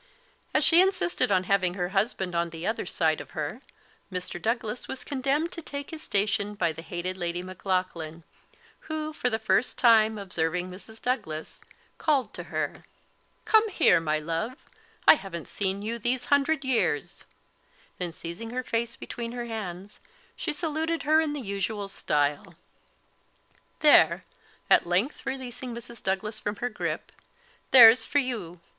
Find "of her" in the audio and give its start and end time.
3.21-3.61